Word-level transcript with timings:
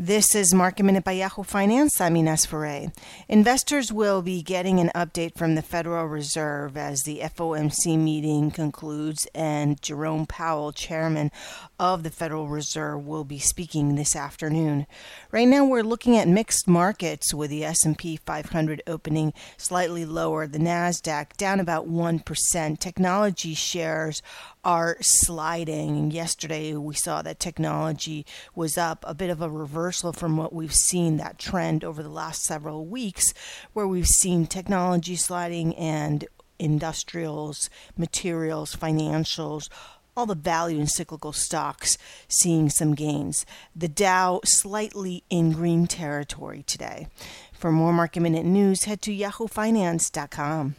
This 0.00 0.32
is 0.36 0.54
Market 0.54 0.84
Minute 0.84 1.02
by 1.02 1.10
Yahoo 1.10 1.42
Finance. 1.42 2.00
I'm 2.00 2.14
Ines 2.14 2.46
Ferre. 2.46 2.92
Investors 3.26 3.92
will 3.92 4.22
be 4.22 4.42
getting 4.42 4.78
an 4.78 4.92
update 4.94 5.36
from 5.36 5.56
the 5.56 5.60
Federal 5.60 6.06
Reserve 6.06 6.76
as 6.76 7.02
the 7.02 7.18
FOMC 7.18 7.98
meeting 7.98 8.52
concludes, 8.52 9.26
and 9.34 9.82
Jerome 9.82 10.24
Powell, 10.24 10.70
chairman 10.70 11.32
of 11.80 12.04
the 12.04 12.10
Federal 12.10 12.46
Reserve, 12.46 13.04
will 13.04 13.24
be 13.24 13.40
speaking 13.40 13.96
this 13.96 14.14
afternoon. 14.14 14.86
Right 15.32 15.48
now, 15.48 15.64
we're 15.64 15.82
looking 15.82 16.16
at 16.16 16.28
mixed 16.28 16.68
markets 16.68 17.34
with 17.34 17.50
the 17.50 17.64
S&P 17.64 18.18
500 18.18 18.84
opening 18.86 19.32
slightly 19.56 20.04
lower, 20.04 20.46
the 20.46 20.60
Nasdaq 20.60 21.36
down 21.36 21.58
about 21.58 21.88
one 21.88 22.20
percent. 22.20 22.78
Technology 22.78 23.52
shares 23.52 24.22
are 24.68 24.98
sliding. 25.00 26.10
Yesterday, 26.10 26.74
we 26.74 26.94
saw 26.94 27.22
that 27.22 27.40
technology 27.40 28.26
was 28.54 28.76
up 28.76 29.02
a 29.08 29.14
bit 29.14 29.30
of 29.30 29.40
a 29.40 29.48
reversal 29.48 30.12
from 30.12 30.36
what 30.36 30.52
we've 30.52 30.74
seen 30.74 31.16
that 31.16 31.38
trend 31.38 31.82
over 31.82 32.02
the 32.02 32.10
last 32.10 32.44
several 32.44 32.84
weeks, 32.84 33.32
where 33.72 33.88
we've 33.88 34.06
seen 34.06 34.46
technology 34.46 35.16
sliding 35.16 35.74
and 35.76 36.26
industrials, 36.58 37.70
materials, 37.96 38.76
financials, 38.76 39.70
all 40.14 40.26
the 40.26 40.34
value 40.34 40.78
and 40.78 40.90
cyclical 40.90 41.32
stocks 41.32 41.96
seeing 42.28 42.68
some 42.68 42.94
gains. 42.94 43.46
The 43.74 43.88
Dow 43.88 44.42
slightly 44.44 45.24
in 45.30 45.52
green 45.52 45.86
territory 45.86 46.62
today. 46.66 47.08
For 47.54 47.72
more 47.72 47.94
market 47.94 48.20
minute 48.20 48.44
news, 48.44 48.84
head 48.84 49.00
to 49.00 49.12
yahoofinance.com. 49.12 50.74